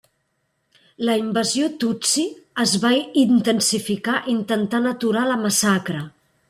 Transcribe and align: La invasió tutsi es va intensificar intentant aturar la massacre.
La 1.09 1.17
invasió 1.23 1.67
tutsi 1.83 2.25
es 2.65 2.73
va 2.87 2.93
intensificar 3.27 4.19
intentant 4.37 4.93
aturar 4.97 5.31
la 5.33 5.43
massacre. 5.49 6.05